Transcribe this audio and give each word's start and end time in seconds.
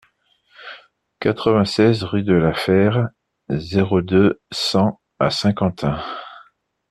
quatre-vingt-seize 1.19 2.03
rue 2.03 2.23
de 2.23 2.33
la 2.33 2.55
Fère, 2.55 3.09
zéro 3.49 4.01
deux, 4.01 4.41
cent 4.51 4.99
à 5.19 5.29
Saint-Quentin 5.29 6.01